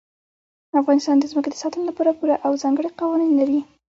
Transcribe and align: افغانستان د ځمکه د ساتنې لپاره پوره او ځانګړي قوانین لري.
افغانستان 0.79 1.15
د 1.19 1.23
ځمکه 1.31 1.49
د 1.51 1.55
ساتنې 1.61 1.83
لپاره 1.89 2.15
پوره 2.17 2.35
او 2.45 2.51
ځانګړي 2.63 2.89
قوانین 2.99 3.31
لري. 3.39 3.59